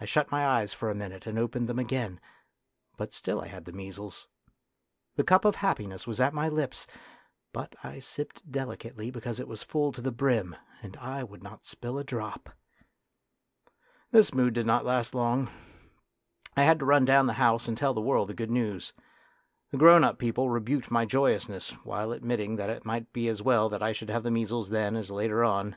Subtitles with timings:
[0.00, 2.20] I shut my eyes for a minute and opened them again,
[2.96, 4.28] but still I had the measles.
[5.16, 6.86] The cup of happiness was at my lips,
[7.52, 10.10] but I 28 A DRAMA OF YOUTH sipped delicately because it was full to the
[10.10, 12.48] brim, and I would not spill a drop.
[14.10, 15.50] This mood did not last long.
[16.56, 18.94] I had to run down the house and tell the world the good news.
[19.70, 23.68] The grown up people rebuked my joyousness, while admitting that it might be as well
[23.68, 25.76] that I should have the measles then as later on.